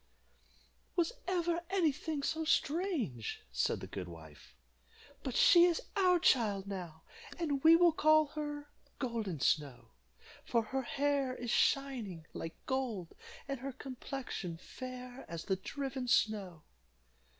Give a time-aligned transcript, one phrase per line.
[0.95, 4.55] "Was ever any thing so strange?" said the good wife.
[5.21, 7.03] "But she is our child now,
[7.37, 9.89] and we will call her Golden Snow,
[10.43, 13.13] for her hair is shining like gold,
[13.47, 16.63] and her complexion fair as the driven snow."